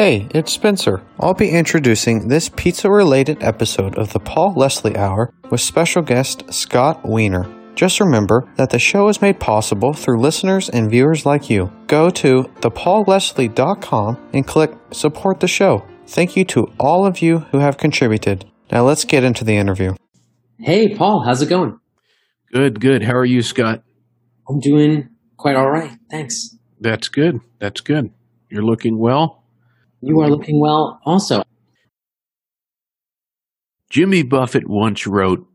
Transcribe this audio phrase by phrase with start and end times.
[0.00, 1.02] Hey, it's Spencer.
[1.18, 6.50] I'll be introducing this pizza related episode of the Paul Leslie Hour with special guest
[6.50, 7.46] Scott Wiener.
[7.74, 11.70] Just remember that the show is made possible through listeners and viewers like you.
[11.86, 15.84] Go to thepaulleslie.com and click support the show.
[16.06, 18.50] Thank you to all of you who have contributed.
[18.72, 19.96] Now let's get into the interview.
[20.58, 21.78] Hey, Paul, how's it going?
[22.54, 23.02] Good, good.
[23.02, 23.82] How are you, Scott?
[24.48, 25.98] I'm doing quite all right.
[26.10, 26.56] Thanks.
[26.80, 27.40] That's good.
[27.58, 28.14] That's good.
[28.48, 29.39] You're looking well.
[30.00, 31.42] You are looking well also.
[33.90, 35.46] Jimmy Buffett once wrote,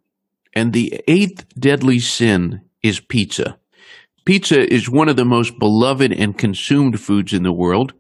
[0.54, 3.58] and the eighth deadly sin is pizza.
[4.26, 7.94] Pizza is one of the most beloved and consumed foods in the world.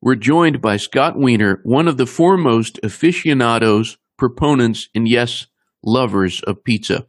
[0.00, 5.46] We're joined by Scott Wiener, one of the foremost aficionados, proponents, and yes,
[5.84, 7.06] lovers of pizza.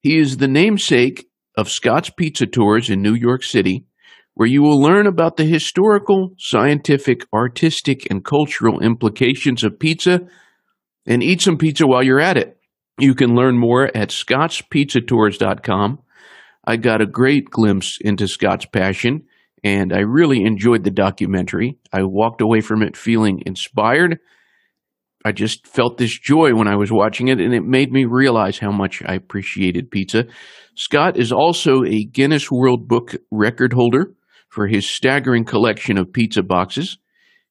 [0.00, 3.86] He is the namesake of Scott's Pizza Tours in New York City
[4.34, 10.20] where you will learn about the historical, scientific, artistic, and cultural implications of pizza
[11.06, 12.58] and eat some pizza while you're at it.
[12.98, 15.98] You can learn more at scottspizzatours.com.
[16.66, 19.24] I got a great glimpse into Scott's passion,
[19.62, 21.78] and I really enjoyed the documentary.
[21.92, 24.18] I walked away from it feeling inspired.
[25.24, 28.58] I just felt this joy when I was watching it, and it made me realize
[28.58, 30.24] how much I appreciated pizza.
[30.74, 34.14] Scott is also a Guinness World Book record holder
[34.54, 36.98] for his staggering collection of pizza boxes.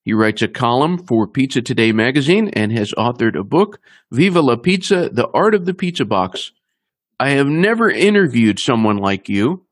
[0.03, 3.79] He writes a column for Pizza Today magazine and has authored a book,
[4.11, 6.51] Viva la Pizza The Art of the Pizza Box.
[7.19, 9.65] I have never interviewed someone like you.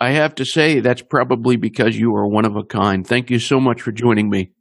[0.00, 3.06] I have to say that's probably because you are one of a kind.
[3.06, 4.52] Thank you so much for joining me.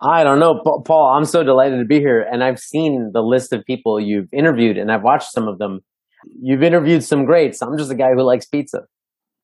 [0.00, 1.14] I don't know, Paul.
[1.16, 2.20] I'm so delighted to be here.
[2.20, 5.80] And I've seen the list of people you've interviewed, and I've watched some of them.
[6.42, 7.62] You've interviewed some greats.
[7.62, 8.80] I'm just a guy who likes pizza.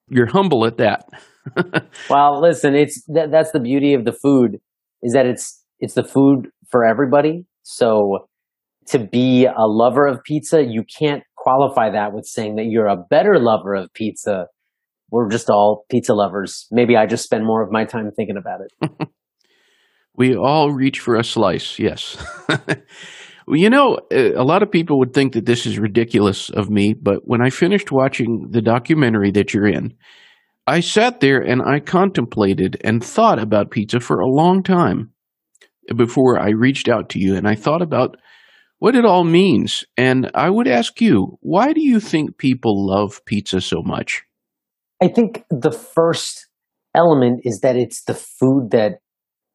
[0.09, 1.05] You're humble at that.
[2.11, 4.61] well, listen, it's that, that's the beauty of the food
[5.03, 7.45] is that it's it's the food for everybody.
[7.63, 8.29] So
[8.89, 12.97] to be a lover of pizza, you can't qualify that with saying that you're a
[12.97, 14.47] better lover of pizza.
[15.11, 16.67] We're just all pizza lovers.
[16.71, 19.09] Maybe I just spend more of my time thinking about it.
[20.17, 22.17] we all reach for a slice, yes.
[22.49, 26.71] well, you know, uh, a lot of people would think that this is ridiculous of
[26.71, 29.95] me, but when I finished watching the documentary that you're in,
[30.67, 35.11] I sat there and I contemplated and thought about pizza for a long time
[35.97, 37.35] before I reached out to you.
[37.35, 38.17] And I thought about
[38.79, 39.85] what it all means.
[39.97, 44.23] And I would ask you, why do you think people love pizza so much?
[45.01, 46.47] I think the first
[46.95, 48.99] element is that it's the food that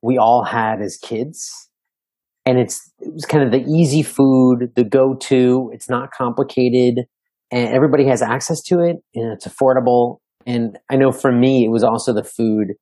[0.02, 1.70] we all had as kids.
[2.46, 5.72] And it's, it's kind of the easy food, the go to.
[5.74, 7.06] It's not complicated
[7.52, 11.70] and everybody has access to it and it's affordable and I know for me, it
[11.70, 12.76] was also the food,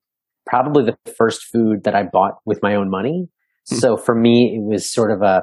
[0.46, 3.28] probably the first food that I bought with my own money.
[3.70, 3.76] Mm.
[3.80, 5.42] So for me, it was sort of a,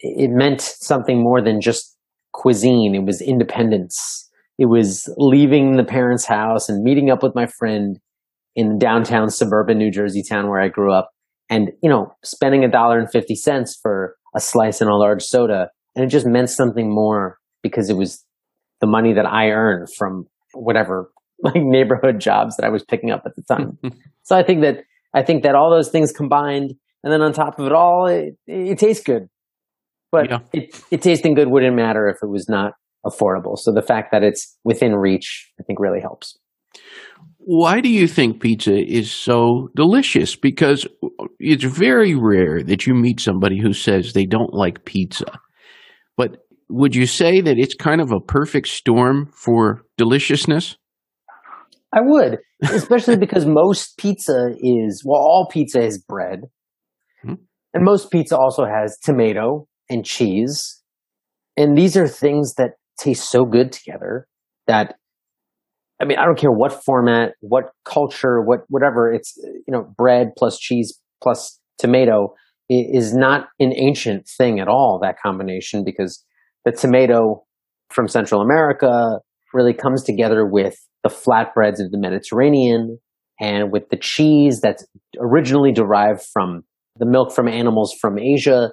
[0.00, 1.94] it meant something more than just
[2.32, 2.94] cuisine.
[2.94, 4.30] It was independence.
[4.58, 7.98] It was leaving the parents' house and meeting up with my friend
[8.56, 11.10] in downtown suburban New Jersey town where I grew up
[11.50, 15.22] and, you know, spending a dollar and 50 cents for a slice and a large
[15.22, 15.68] soda.
[15.94, 18.24] And it just meant something more because it was
[18.80, 21.11] the money that I earned from whatever
[21.54, 23.78] like neighborhood jobs that I was picking up at the time.
[24.22, 26.72] so I think that I think that all those things combined,
[27.02, 29.28] and then on top of it all, it, it tastes good.
[30.10, 30.38] But yeah.
[30.52, 32.72] it, it tasting good wouldn't matter if it was not
[33.04, 33.58] affordable.
[33.58, 36.38] So the fact that it's within reach, I think, really helps.
[37.38, 40.36] Why do you think pizza is so delicious?
[40.36, 40.86] Because
[41.40, 45.40] it's very rare that you meet somebody who says they don't like pizza.
[46.16, 46.36] But
[46.68, 50.76] would you say that it's kind of a perfect storm for deliciousness?
[51.94, 56.44] I would, especially because most pizza is, well, all pizza is bread.
[57.24, 57.34] Mm-hmm.
[57.74, 60.82] And most pizza also has tomato and cheese.
[61.56, 64.26] And these are things that taste so good together
[64.66, 64.94] that,
[66.00, 70.28] I mean, I don't care what format, what culture, what, whatever, it's, you know, bread
[70.36, 72.34] plus cheese plus tomato
[72.70, 76.24] is not an ancient thing at all, that combination, because
[76.64, 77.44] the tomato
[77.90, 79.18] from Central America
[79.52, 82.98] really comes together with the flatbreads of the Mediterranean
[83.40, 84.86] and with the cheese that's
[85.18, 86.62] originally derived from
[86.98, 88.70] the milk from animals from Asia.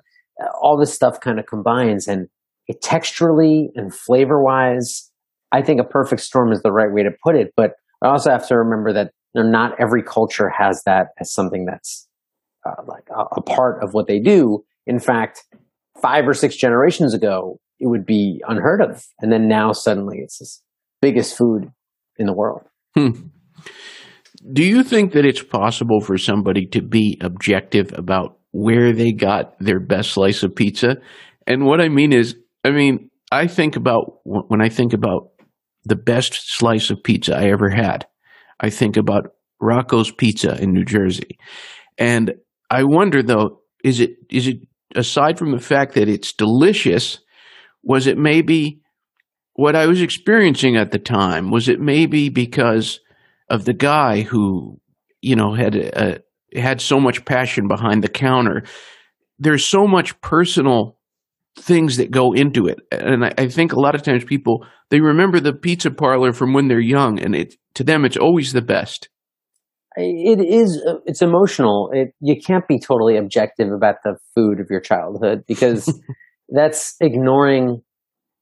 [0.62, 2.28] All this stuff kind of combines and
[2.68, 5.10] it texturally and flavor wise,
[5.52, 7.52] I think a perfect storm is the right way to put it.
[7.58, 7.72] But
[8.04, 11.66] I also have to remember that you know, not every culture has that as something
[11.66, 12.08] that's
[12.66, 14.64] uh, like a, a part of what they do.
[14.86, 15.44] In fact,
[16.02, 19.06] five or six generations ago, it would be unheard of.
[19.20, 20.62] And then now suddenly it's this
[21.02, 21.72] biggest food
[22.18, 22.62] in the world.
[22.96, 23.28] Hmm.
[24.54, 29.58] Do you think that it's possible for somebody to be objective about where they got
[29.60, 30.98] their best slice of pizza?
[31.46, 35.32] And what I mean is, I mean, I think about when I think about
[35.86, 38.06] the best slice of pizza I ever had,
[38.60, 39.28] I think about
[39.62, 41.38] Rocco's Pizza in New Jersey.
[41.98, 42.34] And
[42.70, 44.58] I wonder though, is it is it
[44.96, 47.20] aside from the fact that it's delicious,
[47.84, 48.82] was it maybe
[49.60, 51.52] what I was experiencing at the time?
[51.52, 53.02] Was it maybe because
[53.50, 54.80] of the guy who,
[55.22, 56.20] you know, had a,
[56.58, 58.64] had so much passion behind the counter?
[59.38, 60.98] There's so much personal
[61.58, 65.02] things that go into it, and I, I think a lot of times people they
[65.02, 68.62] remember the pizza parlor from when they're young, and it to them it's always the
[68.62, 69.10] best.
[69.98, 70.82] It is.
[70.88, 71.90] Uh, it's emotional.
[71.92, 76.02] It, you can't be totally objective about the food of your childhood because
[76.50, 77.82] that's ignoring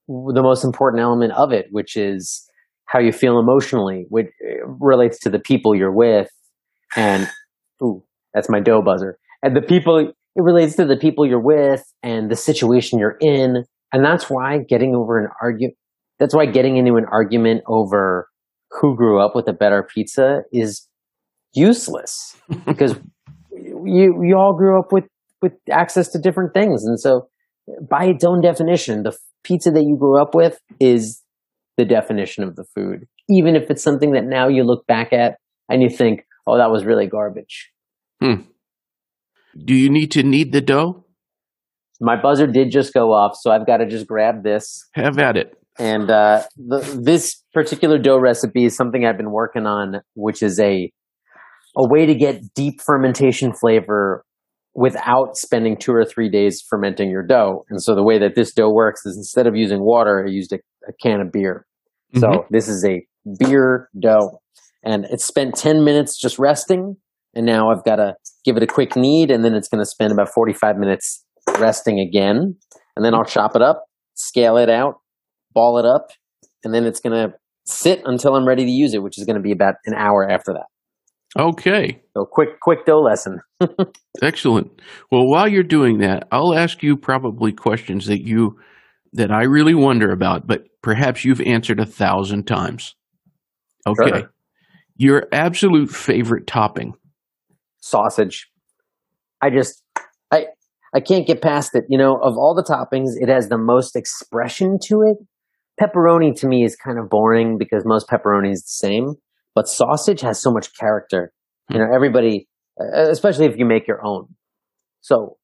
[0.08, 2.50] the most important element of it, which is
[2.86, 6.30] how you feel emotionally, which uh, relates to the people you're with,
[6.96, 7.30] and
[7.84, 9.18] ooh, that's my dough buzzer.
[9.44, 13.64] And the people it relates to the people you're with and the situation you're in,
[13.92, 15.76] and that's why getting over an argument.
[16.20, 18.28] That's why getting into an argument over
[18.72, 20.88] who grew up with a better pizza is
[21.54, 22.96] useless because
[23.52, 25.06] you you all grew up with
[25.42, 27.28] with access to different things, and so
[27.90, 31.22] by its own definition, the pizza that you grew up with is
[31.78, 35.38] the definition of the food, even if it's something that now you look back at
[35.70, 37.72] and you think, "Oh, that was really garbage."
[38.22, 38.44] Hmm.
[39.58, 41.06] Do you need to knead the dough?
[42.00, 44.88] My buzzer did just go off, so I've got to just grab this.
[44.94, 45.54] Have at it.
[45.80, 50.60] And uh, the, this particular dough recipe is something I've been working on, which is
[50.60, 50.92] a
[51.76, 54.26] a way to get deep fermentation flavor
[54.78, 57.66] without spending two or three days fermenting your dough.
[57.68, 60.54] And so the way that this dough works is instead of using water, I used
[60.54, 60.58] a,
[60.88, 61.66] a can of beer.
[62.16, 62.20] Mm-hmm.
[62.20, 63.04] So this is a
[63.40, 64.40] beer dough.
[64.84, 66.96] And it's spent 10 minutes just resting.
[67.34, 68.14] And now I've got to
[68.46, 69.32] give it a quick knead.
[69.32, 71.26] And then it's going to spend about 45 minutes
[71.58, 72.56] resting again.
[72.96, 75.02] And then I'll chop it up, scale it out,
[75.54, 76.12] ball it up.
[76.64, 77.36] And then it's going to
[77.66, 80.30] sit until I'm ready to use it, which is going to be about an hour
[80.30, 80.68] after that.
[81.38, 82.02] Okay.
[82.16, 83.42] So quick, quick dough lesson.
[84.22, 84.72] Excellent.
[85.12, 88.58] Well, while you're doing that, I'll ask you probably questions that you
[89.14, 92.96] that I really wonder about, but perhaps you've answered a thousand times.
[93.88, 94.20] Okay.
[94.20, 94.32] Sure.
[94.98, 96.94] Your absolute favorite topping?
[97.80, 98.48] Sausage.
[99.42, 99.84] I just
[100.32, 100.48] I
[100.94, 101.86] I can't get past it.
[101.90, 105.18] You know, of all the toppings, it has the most expression to it.
[105.80, 109.14] Pepperoni to me is kind of boring because most pepperoni is the same.
[109.58, 111.34] But sausage has so much character.
[111.72, 111.82] You hmm.
[111.82, 112.48] know, everybody,
[112.94, 114.28] especially if you make your own.
[115.02, 115.38] So,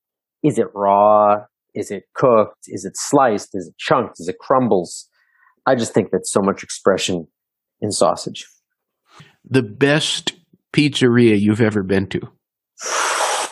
[0.44, 1.46] is it raw?
[1.74, 2.66] Is it cooked?
[2.68, 3.56] Is it sliced?
[3.56, 4.20] Is it chunked?
[4.20, 5.10] Is it crumbles?
[5.66, 7.26] I just think that's so much expression
[7.82, 8.46] in sausage.
[9.44, 10.34] The best
[10.74, 12.22] pizzeria you've ever been to?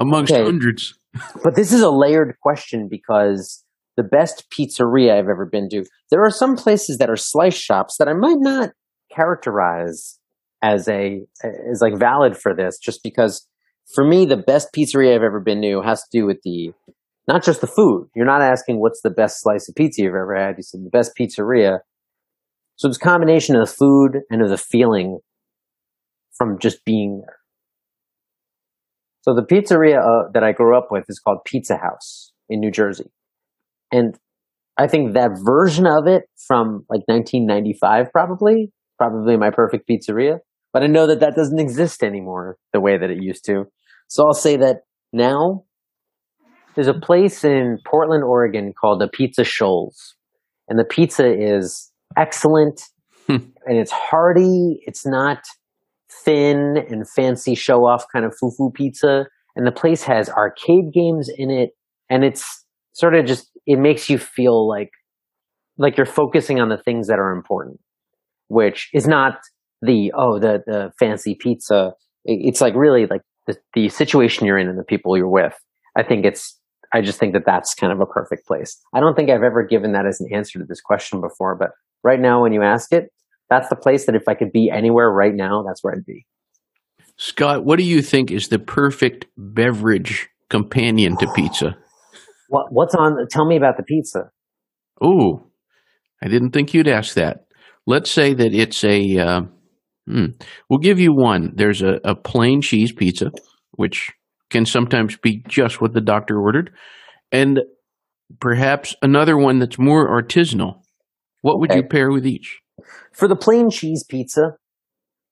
[0.00, 0.42] Amongst okay.
[0.42, 0.98] hundreds.
[1.44, 3.64] but this is a layered question because
[4.00, 5.84] the best pizzeria I've ever been to.
[6.10, 8.70] There are some places that are slice shops that I might not
[9.14, 10.18] characterize
[10.62, 13.46] as a as like valid for this, just because
[13.94, 16.72] for me the best pizzeria I've ever been to has to do with the
[17.28, 18.08] not just the food.
[18.16, 20.54] You're not asking what's the best slice of pizza you've ever had.
[20.56, 21.80] You said the best pizzeria.
[22.76, 25.18] So it's a combination of the food and of the feeling
[26.32, 27.36] from just being there.
[29.20, 32.70] So the pizzeria uh, that I grew up with is called Pizza House in New
[32.70, 33.10] Jersey.
[33.92, 34.16] And
[34.78, 40.38] I think that version of it from like 1995, probably, probably my perfect pizzeria.
[40.72, 43.64] But I know that that doesn't exist anymore the way that it used to.
[44.08, 44.82] So I'll say that
[45.12, 45.64] now
[46.74, 50.14] there's a place in Portland, Oregon called the Pizza Shoals.
[50.68, 52.80] And the pizza is excellent
[53.26, 53.36] hmm.
[53.66, 54.80] and it's hearty.
[54.86, 55.44] It's not
[56.24, 59.26] thin and fancy show off kind of foo foo pizza.
[59.56, 61.70] And the place has arcade games in it.
[62.08, 64.90] And it's sort of just it makes you feel like
[65.78, 67.80] like you're focusing on the things that are important,
[68.48, 69.38] which is not
[69.82, 71.92] the oh the the fancy pizza.
[72.24, 75.54] It's like really like the, the situation you're in and the people you're with.
[75.96, 76.58] I think it's
[76.92, 78.78] I just think that that's kind of a perfect place.
[78.94, 81.70] I don't think I've ever given that as an answer to this question before, but
[82.02, 83.10] right now when you ask it,
[83.48, 86.26] that's the place that if I could be anywhere right now, that's where I'd be.
[87.16, 91.76] Scott, what do you think is the perfect beverage companion to pizza?
[92.50, 93.16] What what's on?
[93.30, 94.32] Tell me about the pizza.
[95.00, 95.46] Oh,
[96.20, 97.46] I didn't think you'd ask that.
[97.86, 99.18] Let's say that it's a.
[99.18, 99.40] Uh,
[100.06, 100.26] hmm,
[100.68, 101.52] we'll give you one.
[101.54, 103.30] There's a, a plain cheese pizza,
[103.70, 104.10] which
[104.50, 106.72] can sometimes be just what the doctor ordered,
[107.30, 107.60] and
[108.40, 110.82] perhaps another one that's more artisanal.
[111.42, 111.78] What would okay.
[111.78, 112.58] you pair with each?
[113.12, 114.56] For the plain cheese pizza,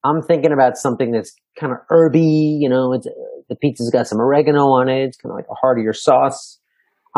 [0.04, 2.58] I'm thinking about something that's kind of herby.
[2.60, 3.08] You know, it's,
[3.48, 5.02] the pizza's got some oregano on it.
[5.02, 6.58] It's kind of like a heartier sauce.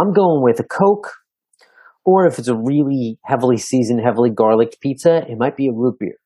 [0.01, 1.13] I'm going with a Coke,
[2.07, 5.99] or if it's a really heavily seasoned, heavily garlic pizza, it might be a root
[5.99, 6.17] beer.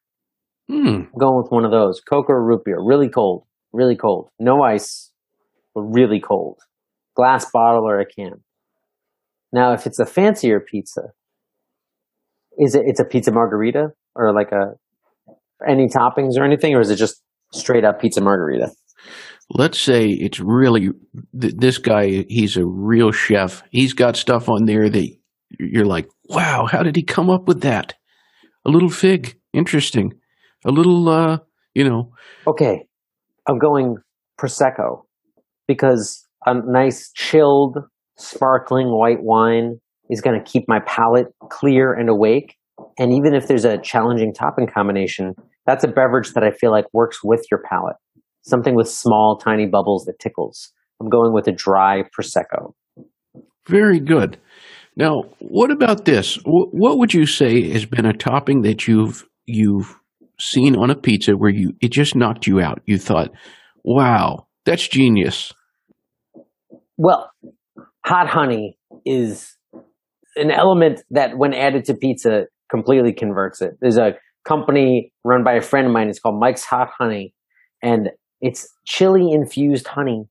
[0.69, 0.87] Hmm.
[0.87, 2.79] I'm going with one of those, Coke or root beer.
[2.81, 4.29] Really cold, really cold.
[4.39, 5.11] No ice,
[5.75, 6.61] but really cold.
[7.17, 8.45] Glass bottle or a can.
[9.53, 11.13] Now, if it's a fancier pizza,
[12.57, 12.83] is it?
[12.87, 14.75] It's a pizza margherita or like a
[15.67, 18.71] any toppings or anything, or is it just straight up pizza margherita?
[19.51, 20.91] Let's say it's really
[21.39, 22.25] th- this guy.
[22.29, 23.63] He's a real chef.
[23.71, 25.09] He's got stuff on there that
[25.59, 27.95] you're like, wow, how did he come up with that?
[28.65, 30.15] A little fig, interesting.
[30.65, 31.39] A little, uh,
[31.75, 32.13] you know,
[32.47, 32.87] Okay,
[33.47, 33.97] I'm going
[34.41, 35.03] prosecco
[35.67, 37.79] because a nice chilled,
[38.19, 42.57] sparkling white wine is going to keep my palate clear and awake.
[42.99, 45.35] And even if there's a challenging topping combination,
[45.67, 47.97] that's a beverage that I feel like works with your palate.
[48.47, 50.73] Something with small, tiny bubbles that tickles.
[51.01, 52.75] I'm going with a dry prosecco.
[53.67, 54.39] very good.
[54.97, 56.39] Now, what about this?
[56.45, 59.99] What would you say has been a topping that you've you've
[60.39, 62.81] seen on a pizza where you it just knocked you out?
[62.87, 63.31] You thought,
[63.83, 65.53] wow, that's genius.
[66.97, 67.31] Well,
[68.07, 69.57] hot honey is
[70.37, 73.73] an element that, when added to pizza, completely converts it.
[73.81, 74.13] There's a
[74.47, 76.09] company run by a friend of mine.
[76.09, 77.35] It's called Mike's Hot Honey,
[77.83, 78.11] and
[78.45, 80.29] it's chili infused honey.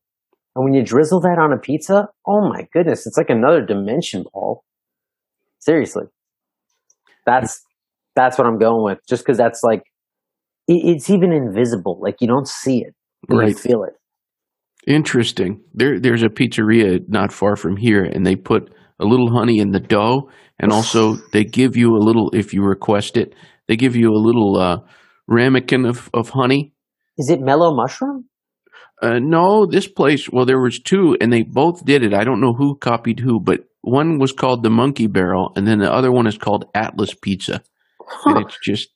[0.56, 4.24] And when you drizzle that on a pizza, oh my goodness, it's like another dimension,
[4.32, 4.64] Paul.
[5.60, 6.04] Seriously,
[7.26, 7.64] that's
[8.16, 9.00] that's what I'm going with.
[9.10, 9.82] Just because that's like
[10.68, 12.94] it, it's even invisible, like you don't see it,
[13.28, 13.94] but you feel it.
[14.86, 15.62] Interesting.
[15.74, 19.72] There, there's a pizzeria not far from here, and they put a little honey in
[19.72, 20.30] the dough,
[20.60, 23.34] and also they give you a little, if you request it,
[23.68, 24.78] they give you a little uh,
[25.28, 26.73] ramekin of, of honey.
[27.18, 28.26] Is it mellow mushroom?
[29.02, 30.30] Uh, no, this place.
[30.32, 32.14] Well, there was two, and they both did it.
[32.14, 35.80] I don't know who copied who, but one was called the Monkey Barrel, and then
[35.80, 37.62] the other one is called Atlas Pizza,
[38.26, 38.90] and it's just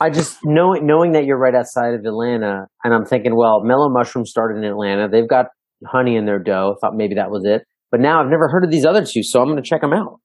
[0.00, 3.88] I just knowing knowing that you're right outside of Atlanta, and I'm thinking, well, Mellow
[3.90, 5.08] Mushroom started in Atlanta.
[5.08, 5.46] They've got
[5.86, 6.74] honey in their dough.
[6.74, 9.22] I thought maybe that was it, but now I've never heard of these other two,
[9.22, 10.20] so I'm going to check them out.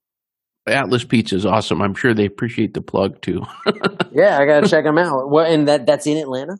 [0.65, 1.81] Atlas Pizza is awesome.
[1.81, 3.43] I'm sure they appreciate the plug too.
[4.15, 5.31] Yeah, I got to check them out.
[5.31, 6.57] Well, and that that's in Atlanta.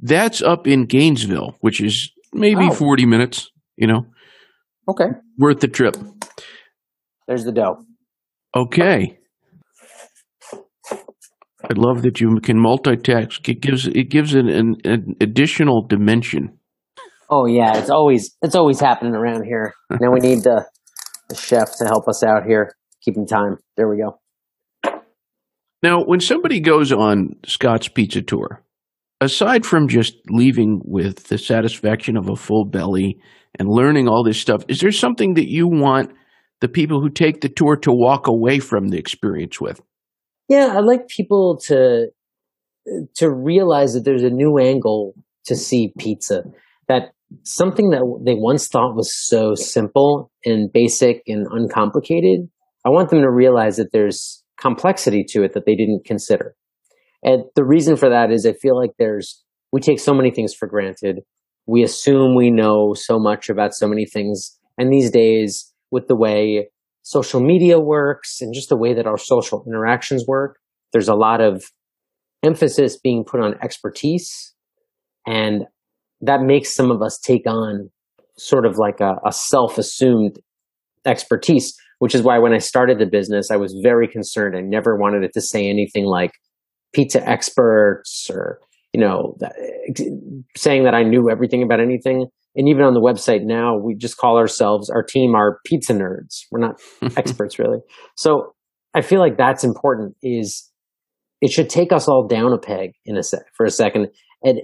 [0.00, 2.74] That's up in Gainesville, which is maybe Oh.
[2.74, 3.50] 40 minutes.
[3.76, 4.06] You know,
[4.88, 5.06] Okay,
[5.38, 5.96] worth the trip.
[7.26, 7.84] there's the dough.
[8.54, 9.16] Okay.
[11.62, 13.48] I love that you can multitask.
[13.48, 16.58] It gives it gives it an, an additional dimension.
[17.28, 19.72] Oh yeah, it's always it's always happening around here.
[20.00, 20.66] Now we need the,
[21.28, 22.74] the chef to help us out here,
[23.04, 23.58] keeping time.
[23.76, 24.18] There we go.
[25.82, 28.62] Now, when somebody goes on Scott's Pizza Tour,
[29.20, 33.18] aside from just leaving with the satisfaction of a full belly
[33.58, 36.12] and learning all this stuff, is there something that you want
[36.60, 39.80] the people who take the tour to walk away from the experience with?
[40.48, 42.08] Yeah, I'd like people to
[43.16, 46.42] to realize that there's a new angle to see pizza.
[46.88, 47.12] That
[47.44, 52.48] something that they once thought was so simple and basic and uncomplicated.
[52.84, 56.54] I want them to realize that there's complexity to it that they didn't consider.
[57.22, 60.54] And the reason for that is I feel like there's we take so many things
[60.54, 61.20] for granted.
[61.66, 64.58] We assume we know so much about so many things.
[64.76, 66.70] And these days, with the way
[67.02, 70.58] social media works and just the way that our social interactions work,
[70.92, 71.64] there's a lot of
[72.42, 74.54] emphasis being put on expertise.
[75.26, 75.64] And
[76.20, 77.90] that makes some of us take on
[78.36, 80.38] sort of like a, a self assumed
[81.06, 84.56] expertise, which is why when I started the business, I was very concerned.
[84.56, 86.32] I never wanted it to say anything like
[86.92, 88.58] pizza experts or,
[88.92, 89.36] you know,
[90.56, 92.26] saying that I knew everything about anything.
[92.56, 96.42] And even on the website now, we just call ourselves, our team, our pizza nerds.
[96.50, 96.80] We're not
[97.16, 97.78] experts really.
[98.16, 98.54] So
[98.94, 100.68] I feel like that's important is
[101.40, 104.08] it should take us all down a peg in a sec for a second.
[104.42, 104.60] And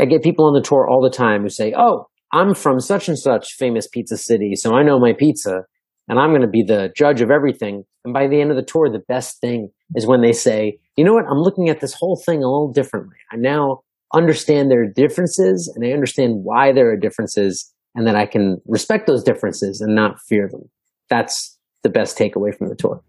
[0.00, 3.08] I get people on the tour all the time who say, Oh, I'm from such
[3.08, 5.62] and such famous pizza city, so I know my pizza
[6.08, 7.84] and I'm going to be the judge of everything.
[8.08, 11.04] And by the end of the tour, the best thing is when they say, you
[11.04, 11.26] know what?
[11.30, 13.16] I'm looking at this whole thing a little differently.
[13.30, 13.80] I now
[14.14, 18.62] understand there are differences and I understand why there are differences and that I can
[18.66, 20.70] respect those differences and not fear them.
[21.10, 23.02] That's the best takeaway from the tour.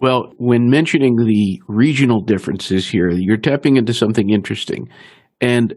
[0.00, 4.88] Well, when mentioning the regional differences here, you're tapping into something interesting.
[5.40, 5.74] And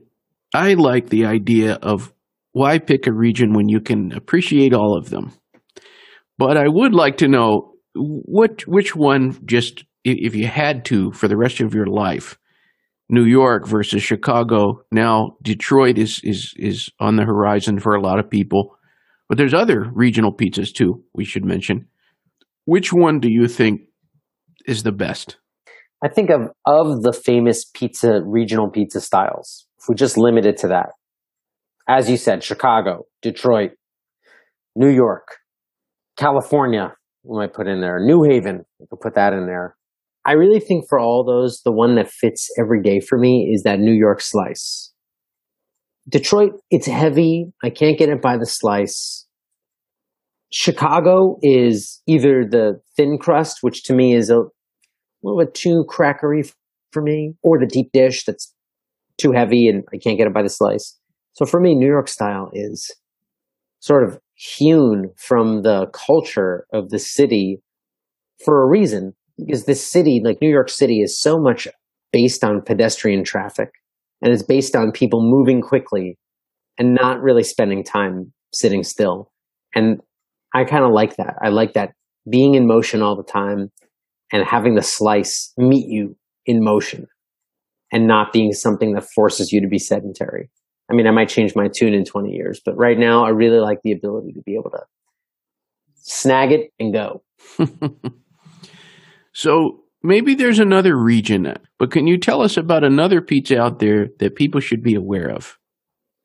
[0.54, 2.14] I like the idea of
[2.52, 5.32] why pick a region when you can appreciate all of them.
[6.38, 11.28] But I would like to know what which one just if you had to for
[11.28, 12.38] the rest of your life,
[13.10, 14.82] New York versus Chicago.
[14.92, 18.78] Now Detroit is is is on the horizon for a lot of people,
[19.30, 21.04] but there's other regional pizzas too.
[21.14, 21.88] We should mention.
[22.66, 23.82] Which one do you think
[24.66, 25.38] is the best?
[26.04, 29.68] I think of of the famous pizza regional pizza styles.
[29.80, 30.90] If we just limit it to that,
[31.88, 33.72] as you said, Chicago, Detroit,
[34.76, 35.38] New York,
[36.18, 36.94] California,
[37.24, 39.76] we might put in there, New Haven, we could put that in there.
[40.26, 43.64] I really think for all those, the one that fits every day for me is
[43.64, 44.94] that New York slice.
[46.10, 47.52] Detroit, it's heavy.
[47.64, 49.26] I can't get it by the slice.
[50.52, 54.44] Chicago is either the thin crust, which to me is a
[55.24, 56.52] little bit too crackery
[56.92, 58.54] for me, or the deep dish that's
[59.18, 60.98] too heavy and I can't get it by the slice.
[61.34, 62.92] So for me, New York style is
[63.80, 67.62] sort of hewn from the culture of the city
[68.44, 71.68] for a reason because this city, like New York City, is so much
[72.12, 73.70] based on pedestrian traffic
[74.20, 76.18] and it's based on people moving quickly
[76.80, 79.32] and not really spending time sitting still.
[79.76, 80.00] And
[80.56, 81.36] I kind of like that.
[81.44, 81.92] I like that
[82.30, 83.70] being in motion all the time
[84.32, 86.16] and having the slice meet you
[86.48, 87.06] in motion
[87.92, 90.50] and not being something that forces you to be sedentary.
[90.92, 93.60] I mean, I might change my tune in 20 years, but right now I really
[93.60, 94.82] like the ability to be able to
[95.96, 97.24] snag it and go.
[99.34, 104.08] so maybe there's another region, but can you tell us about another pizza out there
[104.20, 105.58] that people should be aware of?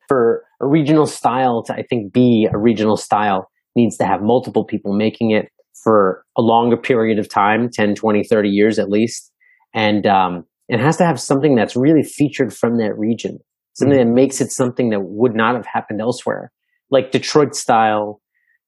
[0.08, 4.64] For a regional style to, I think, be a regional style needs to have multiple
[4.64, 5.48] people making it
[5.84, 9.30] for a longer period of time 10, 20, 30 years at least.
[9.74, 13.38] And um, it has to have something that's really featured from that region,
[13.76, 14.08] something mm-hmm.
[14.08, 16.50] that makes it something that would not have happened elsewhere.
[16.90, 18.20] Like Detroit style,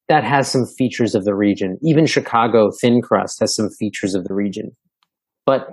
[0.08, 1.78] that has some features of the region.
[1.82, 4.70] Even Chicago thin crust has some features of the region.
[5.46, 5.68] But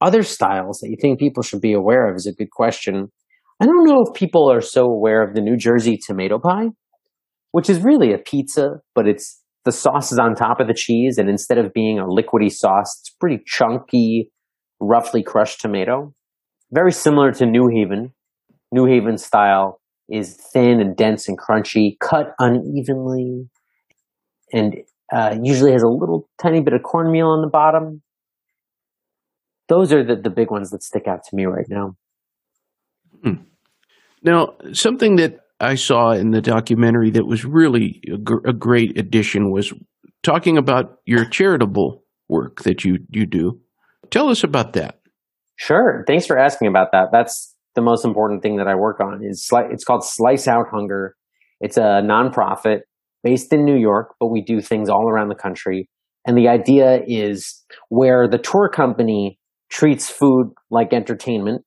[0.00, 3.10] other styles that you think people should be aware of is a good question.
[3.60, 6.68] I don't know if people are so aware of the New Jersey tomato pie,
[7.52, 11.16] which is really a pizza, but it's the sauce is on top of the cheese.
[11.18, 14.30] And instead of being a liquidy sauce, it's pretty chunky,
[14.80, 16.12] roughly crushed tomato.
[16.70, 18.12] Very similar to New Haven.
[18.72, 23.48] New Haven style is thin and dense and crunchy, cut unevenly,
[24.52, 24.76] and
[25.12, 28.02] uh, usually has a little tiny bit of cornmeal on the bottom.
[29.68, 31.96] Those are the, the big ones that stick out to me right now.
[33.22, 33.34] Hmm.
[34.22, 38.98] Now, something that I saw in the documentary that was really a, gr- a great
[38.98, 39.72] addition was
[40.22, 43.60] talking about your charitable work that you, you do.
[44.10, 45.00] Tell us about that.
[45.56, 46.04] Sure.
[46.06, 47.10] Thanks for asking about that.
[47.10, 49.20] That's the most important thing that I work on.
[49.24, 51.14] Is sli- it's called Slice Out Hunger.
[51.60, 52.80] It's a nonprofit
[53.22, 55.88] based in New York, but we do things all around the country.
[56.26, 59.38] And the idea is where the tour company
[59.70, 61.62] treats food like entertainment.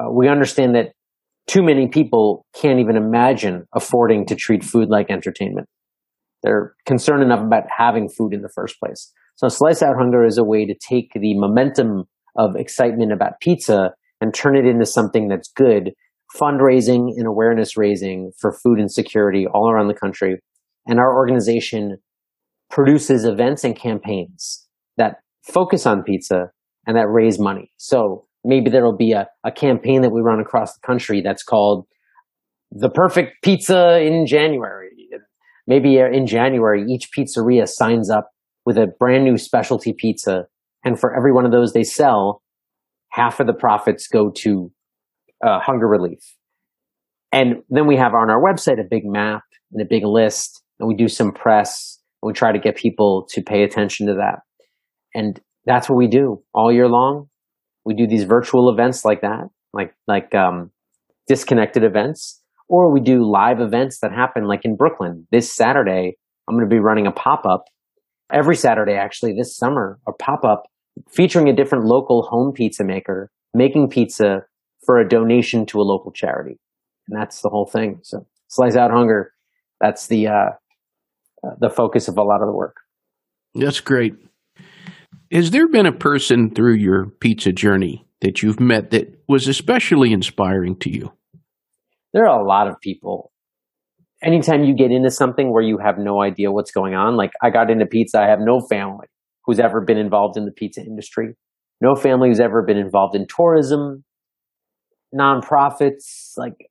[0.00, 0.92] Uh, we understand that
[1.46, 5.68] too many people can't even imagine affording to treat food like entertainment.
[6.42, 9.12] They're concerned enough about having food in the first place.
[9.36, 12.04] So Slice Out Hunger is a way to take the momentum
[12.36, 15.92] of excitement about pizza and turn it into something that's good,
[16.36, 20.36] fundraising and awareness raising for food insecurity all around the country.
[20.86, 21.98] And our organization
[22.70, 26.50] produces events and campaigns that focus on pizza
[26.86, 27.72] and that raise money.
[27.76, 31.86] So maybe there'll be a, a campaign that we run across the country that's called
[32.70, 34.88] the perfect pizza in January.
[35.66, 38.30] Maybe in January, each pizzeria signs up
[38.64, 40.46] with a brand new specialty pizza.
[40.84, 42.42] And for every one of those they sell,
[43.10, 44.70] half of the profits go to
[45.44, 46.20] uh, hunger relief.
[47.32, 49.42] And then we have on our website a big map
[49.72, 53.26] and a big list, and we do some press, and we try to get people
[53.30, 54.40] to pay attention to that.
[55.14, 57.28] And that's what we do all year long
[57.84, 60.70] we do these virtual events like that, like like um,
[61.26, 66.16] disconnected events, or we do live events that happen like in Brooklyn this Saturday.
[66.48, 67.64] I'm going to be running a pop up
[68.32, 70.64] every Saturday, actually this summer, a pop up
[71.08, 74.44] featuring a different local home pizza maker making pizza
[74.84, 76.58] for a donation to a local charity,
[77.08, 78.00] and that's the whole thing.
[78.02, 79.32] So slice out hunger.
[79.80, 80.50] That's the uh,
[81.44, 82.76] uh the focus of a lot of the work.
[83.54, 84.14] That's great.
[85.32, 90.12] Has there been a person through your pizza journey that you've met that was especially
[90.12, 91.12] inspiring to you?
[92.12, 93.32] There are a lot of people.
[94.22, 97.50] Anytime you get into something where you have no idea what's going on, like I
[97.50, 99.06] got into pizza, I have no family
[99.44, 101.34] who's ever been involved in the pizza industry,
[101.80, 104.04] no family who's ever been involved in tourism,
[105.14, 106.36] nonprofits.
[106.36, 106.70] Like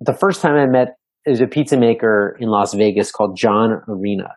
[0.00, 4.34] the first time I met is a pizza maker in Las Vegas called John Arena.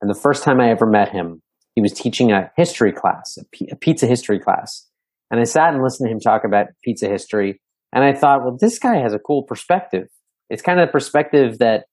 [0.00, 1.42] And the first time I ever met him,
[1.74, 3.38] he was teaching a history class,
[3.70, 4.86] a pizza history class.
[5.30, 7.60] And I sat and listened to him talk about pizza history.
[7.92, 10.08] And I thought, well, this guy has a cool perspective.
[10.50, 11.84] It's kind of the perspective that,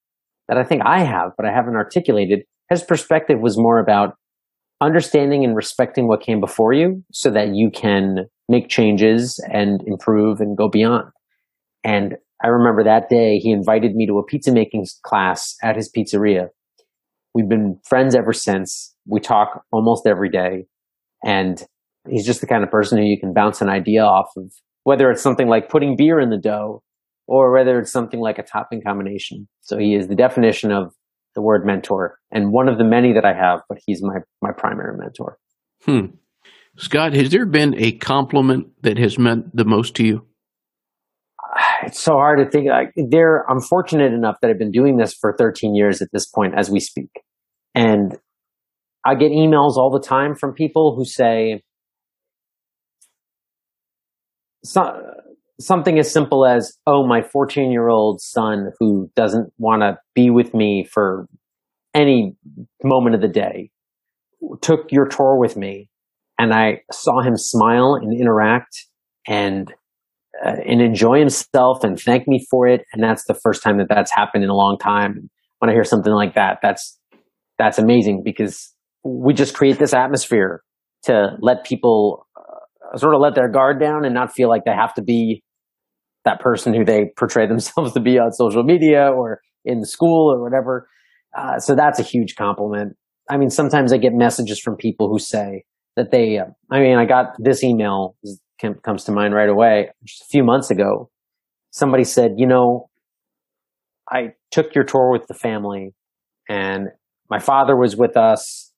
[0.47, 2.43] that I think I have, but I haven't articulated.
[2.69, 4.15] His perspective was more about
[4.81, 10.39] understanding and respecting what came before you so that you can make changes and improve
[10.39, 11.05] and go beyond.
[11.83, 15.89] And I remember that day he invited me to a pizza making class at his
[15.95, 16.49] pizzeria.
[17.33, 18.93] We've been friends ever since.
[19.07, 20.65] We talk almost every day.
[21.23, 21.61] And
[22.09, 24.51] he's just the kind of person who you can bounce an idea off of,
[24.83, 26.83] whether it's something like putting beer in the dough
[27.27, 29.47] or whether it's something like a topping combination.
[29.61, 30.93] So he is the definition of
[31.35, 34.51] the word mentor and one of the many that I have, but he's my, my
[34.51, 35.37] primary mentor.
[35.83, 36.15] Hmm.
[36.77, 40.25] Scott, has there been a compliment that has meant the most to you?
[41.83, 42.67] It's so hard to think.
[42.67, 46.25] Like, there, I'm fortunate enough that I've been doing this for 13 years at this
[46.25, 47.09] point as we speak.
[47.75, 48.17] And
[49.05, 51.61] I get emails all the time from people who say,
[54.63, 54.99] so,
[55.59, 60.29] something as simple as, oh, my 14 year old son who doesn't want to be
[60.29, 61.27] with me for
[61.93, 62.35] any
[62.83, 63.71] moment of the day
[64.61, 65.89] took your tour with me
[66.37, 68.75] and I saw him smile and interact
[69.27, 69.73] and
[70.45, 72.81] uh, and enjoy himself and thank me for it.
[72.91, 75.29] And that's the first time that that's happened in a long time.
[75.59, 76.99] When I hear something like that, that's
[77.57, 80.61] that's amazing because we just create this atmosphere
[81.03, 84.73] to let people uh, sort of let their guard down and not feel like they
[84.73, 85.41] have to be
[86.25, 90.41] that person who they portray themselves to be on social media or in school or
[90.41, 90.87] whatever.
[91.37, 92.93] Uh, so that's a huge compliment.
[93.29, 95.63] I mean, sometimes I get messages from people who say,
[95.95, 98.15] that they, uh, I mean, I got this email
[98.83, 101.09] comes to mind right away just a few months ago.
[101.71, 102.89] Somebody said, you know,
[104.09, 105.93] I took your tour with the family
[106.47, 106.87] and
[107.29, 108.71] my father was with us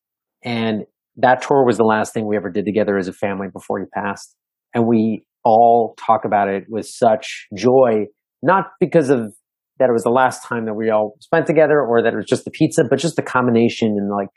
[0.44, 0.84] and
[1.18, 3.86] that tour was the last thing we ever did together as a family before he
[3.86, 4.36] passed.
[4.74, 8.06] And we all talk about it with such joy,
[8.44, 9.34] not because of
[9.80, 12.26] that it was the last time that we all spent together or that it was
[12.26, 14.28] just the pizza, but just the combination and like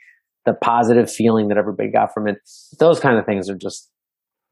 [0.47, 2.37] the positive feeling that everybody got from it.
[2.79, 3.91] Those kind of things are just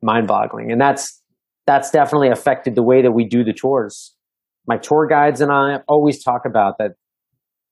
[0.03, 0.73] mind boggling.
[0.73, 1.23] And that's,
[1.67, 4.15] that's definitely affected the way that we do the tours.
[4.67, 6.93] My tour guides and I always talk about that.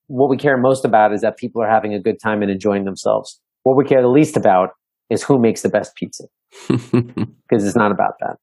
[0.07, 2.85] What we care most about is that people are having a good time and enjoying
[2.85, 3.41] themselves.
[3.63, 4.69] What we care the least about
[5.09, 6.25] is who makes the best pizza
[6.69, 8.37] because it's not about that.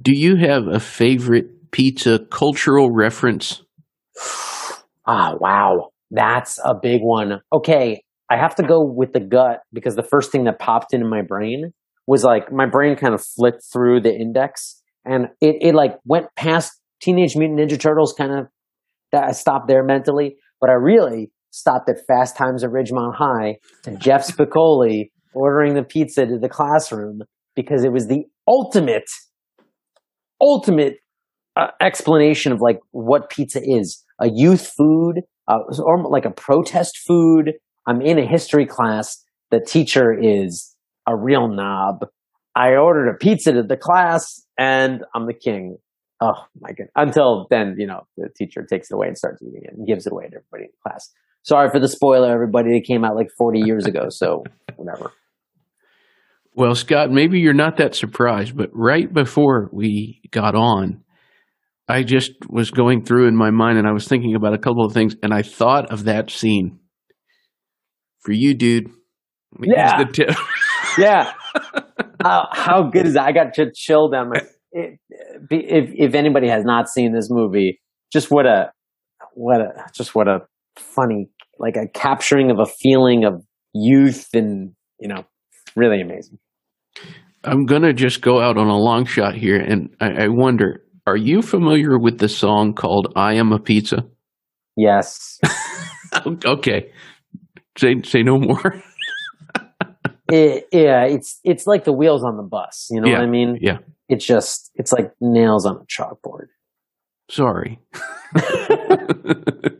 [0.00, 3.62] Do you have a favorite pizza cultural reference?
[5.06, 5.90] Ah, wow.
[6.10, 7.40] That's a big one.
[7.52, 8.02] Okay.
[8.30, 11.22] I have to go with the gut because the first thing that popped into my
[11.22, 11.72] brain
[12.06, 16.26] was like my brain kind of flicked through the index and it, it like went
[16.36, 18.46] past Teenage Mutant Ninja Turtles kind of
[19.10, 23.56] that I stopped there mentally, but I really stopped at Fast Times at Ridgemont High
[23.86, 27.22] and Jeff Spicoli ordering the pizza to the classroom
[27.54, 29.10] because it was the ultimate,
[30.42, 30.96] ultimate
[31.56, 36.98] uh, explanation of like what pizza is a youth food, uh, or like a protest
[37.06, 37.52] food,
[37.86, 39.22] I'm in a history class.
[39.50, 40.74] The teacher is
[41.06, 42.06] a real knob.
[42.54, 45.78] I ordered a pizza to the class and I'm the king.
[46.20, 46.86] Oh my god.
[46.94, 50.06] Until then, you know, the teacher takes it away and starts eating it and gives
[50.06, 51.10] it away to everybody in the class.
[51.42, 52.76] Sorry for the spoiler, everybody.
[52.76, 54.08] It came out like 40 years ago.
[54.10, 54.44] So
[54.76, 55.12] whatever.
[56.54, 61.02] Well, Scott, maybe you're not that surprised, but right before we got on,
[61.88, 64.84] I just was going through in my mind and I was thinking about a couple
[64.84, 66.78] of things and I thought of that scene
[68.20, 68.88] for you, dude.
[69.60, 70.04] Yeah.
[70.98, 71.32] yeah.
[72.22, 73.24] How, how good is that?
[73.24, 74.40] I got to chill down my.
[74.74, 74.98] It,
[75.50, 78.72] if if anybody has not seen this movie, just what a
[79.34, 80.38] what a just what a
[80.78, 83.42] funny like a capturing of a feeling of
[83.74, 85.26] youth and you know
[85.76, 86.38] really amazing.
[87.44, 91.16] I'm gonna just go out on a long shot here, and I, I wonder: Are
[91.16, 94.06] you familiar with the song called "I Am a Pizza"?
[94.76, 95.40] Yes.
[96.44, 96.92] okay.
[97.76, 98.82] Say say no more.
[100.30, 102.88] it, yeah, it's it's like the wheels on the bus.
[102.90, 103.58] You know yeah, what I mean?
[103.60, 103.78] Yeah.
[104.08, 106.46] It's just it's like nails on a chalkboard.
[107.30, 107.80] Sorry.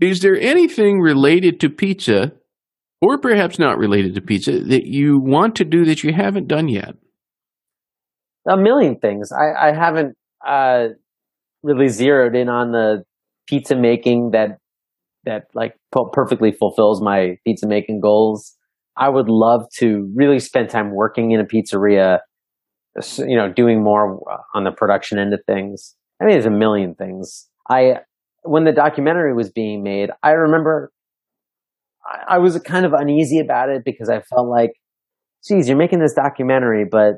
[0.00, 2.32] Is there anything related to pizza,
[3.04, 6.68] or perhaps not related to pizza, that you want to do that you haven't done
[6.68, 6.94] yet?
[8.48, 9.30] A million things.
[9.32, 10.88] I, I haven't uh,
[11.62, 13.04] really zeroed in on the
[13.46, 14.58] pizza making that
[15.24, 15.74] that like
[16.12, 18.54] perfectly fulfills my pizza making goals.
[18.96, 22.18] I would love to really spend time working in a pizzeria,
[23.18, 24.20] you know, doing more
[24.54, 25.94] on the production end of things.
[26.20, 27.48] I mean, there's a million things.
[27.68, 28.00] I,
[28.42, 30.92] when the documentary was being made, I remember
[32.06, 34.72] I, I was kind of uneasy about it because I felt like,
[35.46, 37.16] geez, you're making this documentary, but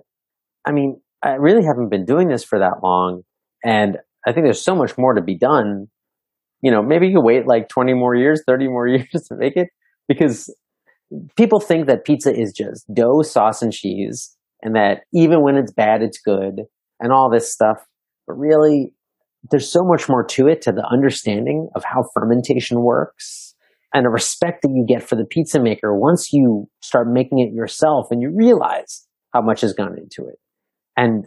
[0.65, 3.23] I mean, I really haven't been doing this for that long.
[3.65, 5.87] And I think there's so much more to be done.
[6.61, 9.69] You know, maybe you wait like 20 more years, 30 more years to make it
[10.09, 10.55] because
[11.37, 15.73] people think that pizza is just dough, sauce, and cheese, and that even when it's
[15.73, 16.63] bad, it's good,
[17.01, 17.79] and all this stuff.
[18.27, 18.93] But really,
[19.51, 23.55] there's so much more to it to the understanding of how fermentation works
[23.95, 27.55] and the respect that you get for the pizza maker once you start making it
[27.55, 30.39] yourself and you realize how much has gone into it.
[30.97, 31.27] And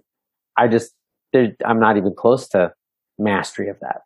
[0.58, 0.93] I just,
[1.34, 2.72] I'm not even close to
[3.17, 4.02] mastery of that.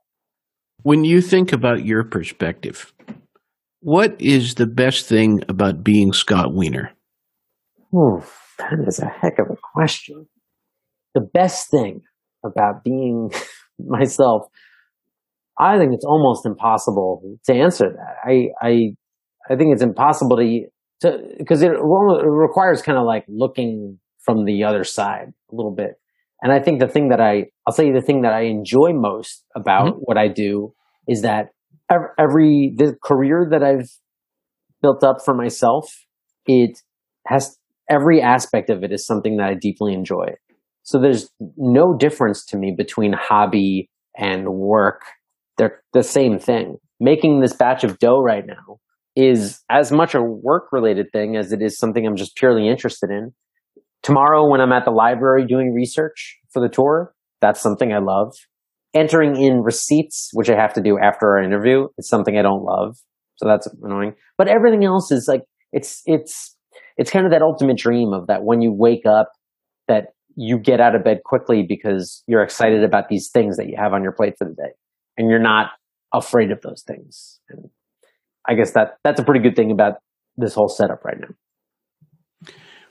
[0.84, 2.94] When you think about your perspective,
[3.80, 6.92] what is the best thing about being Scott Wiener?
[7.94, 8.24] Ooh,
[8.58, 10.28] that is a heck of a question.
[11.14, 12.02] The best thing
[12.46, 13.32] about being
[13.80, 14.48] myself,
[15.58, 18.16] I think it's almost impossible to answer that.
[18.24, 18.96] I, I,
[19.50, 20.66] I think it's impossible to,
[21.02, 25.74] to because it, it requires kind of like looking from the other side a little
[25.76, 25.96] bit.
[26.42, 28.92] And I think the thing that I, I'll tell you the thing that I enjoy
[28.92, 30.00] most about mm-hmm.
[30.00, 30.74] what I do
[31.08, 31.50] is that
[31.90, 33.90] every, the career that I've
[34.82, 36.06] built up for myself,
[36.46, 36.80] it
[37.28, 37.58] has
[37.90, 40.36] every aspect of it is something that I deeply enjoy.
[40.84, 45.02] So there's no difference to me between hobby and work.
[45.58, 46.78] They're the same thing.
[47.00, 48.80] Making this batch of dough right now
[49.16, 53.10] is as much a work related thing as it is something I'm just purely interested
[53.10, 53.34] in.
[54.02, 58.34] Tomorrow, when I'm at the library doing research for the tour, that's something I love.
[58.94, 62.64] Entering in receipts, which I have to do after our interview, is something I don't
[62.64, 62.98] love.
[63.38, 64.14] So that's annoying.
[64.38, 66.56] But everything else is like, it's, it's,
[66.98, 69.32] it's kind of that ultimate dream of that when you wake up,
[69.88, 73.76] that you get out of bed quickly because you're excited about these things that you
[73.78, 74.72] have on your plate for the day
[75.18, 75.72] and you're not
[76.14, 77.40] afraid of those things.
[77.50, 77.70] And
[78.48, 79.94] I guess that that's a pretty good thing about
[80.38, 81.30] this whole setup right now.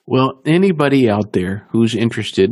[0.06, 2.50] Well, anybody out there who's interested,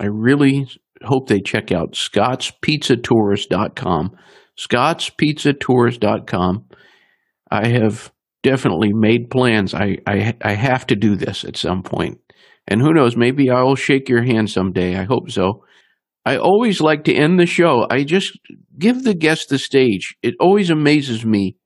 [0.00, 0.66] I really
[1.04, 4.16] hope they check out scottspizzatours.com.
[4.58, 6.64] scottspizzatours.com.
[7.50, 9.72] I have definitely made plans.
[9.74, 12.18] I, I, I have to do this at some point.
[12.66, 14.96] And who knows, maybe I will shake your hand someday.
[14.96, 15.62] I hope so.
[16.26, 17.86] I always like to end the show.
[17.88, 18.36] I just
[18.76, 20.16] give the guest the stage.
[20.24, 21.56] It always amazes me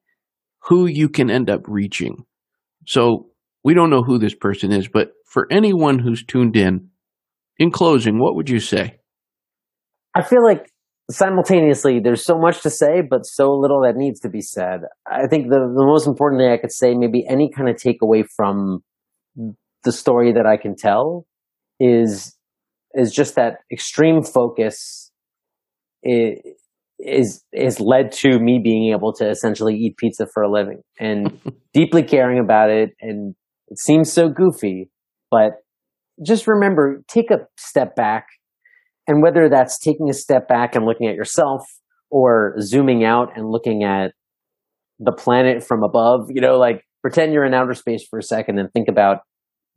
[0.64, 2.26] who you can end up reaching.
[2.86, 3.30] So
[3.64, 6.90] we don't know who this person is, but for anyone who's tuned in,
[7.58, 8.98] in closing, what would you say?
[10.14, 10.70] I feel like
[11.10, 14.80] simultaneously there's so much to say, but so little that needs to be said.
[15.06, 18.24] I think the, the most important thing I could say, maybe any kind of takeaway
[18.36, 18.80] from
[19.84, 21.24] the story that I can tell
[21.78, 22.36] is
[22.94, 25.10] is just that extreme focus
[26.02, 31.40] is is led to me being able to essentially eat pizza for a living and
[31.74, 32.90] deeply caring about it.
[33.00, 33.34] And
[33.68, 34.90] it seems so goofy
[35.30, 35.52] but
[36.24, 38.26] just remember take a step back.
[39.06, 41.62] And whether that's taking a step back and looking at yourself
[42.10, 44.12] or zooming out and looking at
[44.98, 48.58] the planet from above you know like pretend you're in outer space for a second
[48.58, 49.20] and think about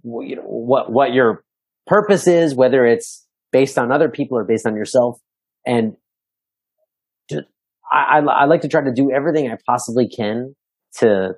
[0.03, 1.45] you know what what your
[1.87, 5.19] purpose is, whether it's based on other people or based on yourself.
[5.65, 5.93] And
[7.29, 7.43] just,
[7.91, 10.55] I, I, I like to try to do everything I possibly can
[10.99, 11.35] to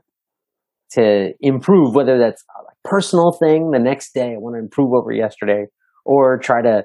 [0.92, 5.12] to improve, whether that's a personal thing the next day, I want to improve over
[5.12, 5.66] yesterday,
[6.06, 6.84] or try to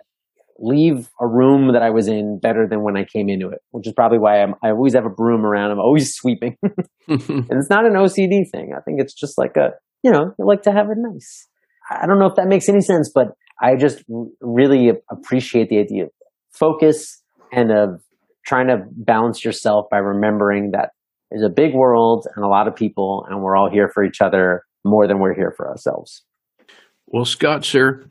[0.59, 3.87] leave a room that I was in better than when I came into it, which
[3.87, 5.71] is probably why I'm, I always have a broom around.
[5.71, 6.57] I'm always sweeping.
[6.63, 8.73] and it's not an OCD thing.
[8.77, 9.71] I think it's just like a,
[10.03, 11.47] you know, you like to have it nice.
[11.91, 13.29] I don't know if that makes any sense, but
[13.61, 14.03] I just
[14.41, 16.11] really appreciate the idea of
[16.53, 18.01] focus and of
[18.47, 20.91] trying to balance yourself by remembering that
[21.31, 24.21] there's a big world and a lot of people, and we're all here for each
[24.21, 26.25] other more than we're here for ourselves.
[27.07, 28.05] Well, Scott, sir,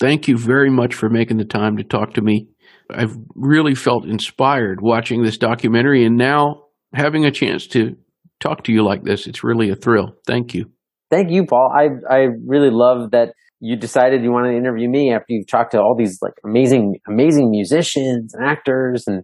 [0.00, 2.48] thank you very much for making the time to talk to me.
[2.90, 7.96] I've really felt inspired watching this documentary and now having a chance to
[8.40, 9.26] talk to you like this.
[9.26, 10.14] It's really a thrill.
[10.26, 10.70] Thank you.
[11.10, 11.70] Thank you, Paul.
[11.72, 15.72] I I really love that you decided you wanted to interview me after you've talked
[15.72, 19.22] to all these like amazing amazing musicians and actors and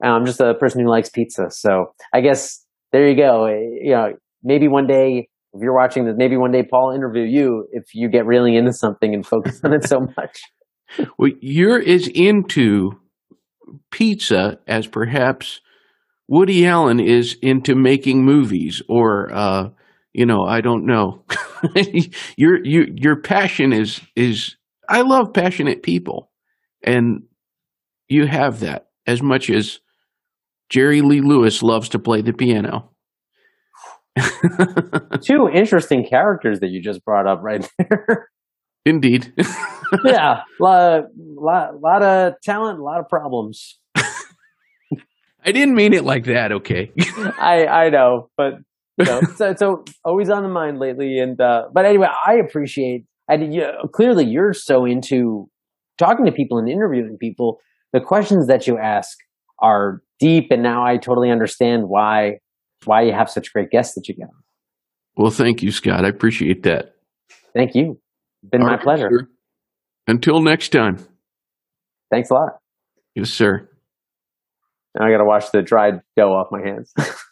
[0.00, 1.46] I'm just a person who likes pizza.
[1.50, 3.46] So I guess there you go.
[3.46, 4.12] You know,
[4.44, 7.86] maybe one day if you're watching this, maybe one day Paul will interview you if
[7.92, 10.42] you get really into something and focus on it so much.
[11.18, 13.00] Well, you're as into
[13.90, 15.60] pizza as perhaps
[16.28, 19.70] Woody Allen is into making movies or uh,
[20.12, 21.24] you know, I don't know.
[22.36, 24.56] your your your passion is is
[24.88, 26.30] I love passionate people,
[26.82, 27.22] and
[28.08, 29.80] you have that as much as
[30.68, 32.90] Jerry Lee Lewis loves to play the piano.
[35.22, 38.28] Two interesting characters that you just brought up right there.
[38.84, 39.32] Indeed.
[40.04, 43.78] yeah, a lot, lot, lot of talent, a lot of problems.
[45.44, 46.52] I didn't mean it like that.
[46.52, 46.92] Okay.
[47.38, 48.54] I I know, but
[49.36, 51.18] so so always on the mind lately.
[51.18, 53.04] And uh, but anyway, I appreciate.
[53.28, 55.48] And you know, clearly, you're so into
[55.98, 57.58] talking to people and interviewing people.
[57.92, 59.16] The questions that you ask
[59.60, 62.38] are deep, and now I totally understand why
[62.84, 64.28] why you have such great guests that you get.
[65.16, 66.04] Well, thank you, Scott.
[66.04, 66.94] I appreciate that.
[67.54, 68.00] Thank you.
[68.50, 69.10] Been All my right, pleasure.
[69.10, 69.28] sir.
[70.06, 70.98] Until next time.
[72.10, 72.52] Thanks a lot.
[73.14, 73.68] Yes, sir.
[74.98, 76.92] Now I got to wash the dried dough off my hands.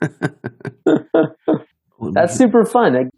[2.12, 3.10] That's super fun.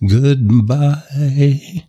[0.00, 1.84] Goodbye